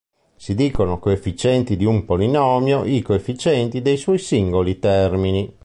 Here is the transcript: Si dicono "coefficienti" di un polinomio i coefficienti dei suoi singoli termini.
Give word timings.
Si 0.35 0.55
dicono 0.55 0.97
"coefficienti" 0.97 1.77
di 1.77 1.85
un 1.85 2.05
polinomio 2.05 2.85
i 2.85 3.03
coefficienti 3.03 3.83
dei 3.83 3.97
suoi 3.97 4.17
singoli 4.17 4.79
termini. 4.79 5.55